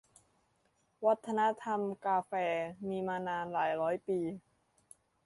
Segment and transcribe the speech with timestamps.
[1.05, 2.31] วัฒนธรรมกาแฟ
[2.87, 4.19] มีมานานหลายร้อยปี